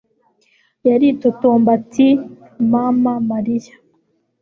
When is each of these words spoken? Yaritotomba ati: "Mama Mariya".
Yaritotomba 0.87 1.69
ati: 1.77 2.07
"Mama 2.71 3.13
Mariya". 3.29 3.73